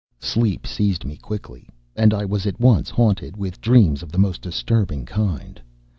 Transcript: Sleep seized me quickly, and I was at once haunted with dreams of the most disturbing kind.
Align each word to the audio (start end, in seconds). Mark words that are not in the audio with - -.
Sleep 0.19 0.65
seized 0.65 1.05
me 1.05 1.15
quickly, 1.15 1.69
and 1.95 2.11
I 2.11 2.25
was 2.25 2.47
at 2.47 2.59
once 2.59 2.89
haunted 2.89 3.37
with 3.37 3.61
dreams 3.61 4.01
of 4.01 4.11
the 4.11 4.17
most 4.17 4.41
disturbing 4.41 5.05
kind. 5.05 5.61